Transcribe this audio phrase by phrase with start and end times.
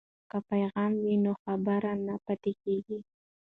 [0.29, 2.97] که پیغام وي نو خبر نه پاتې کیږي.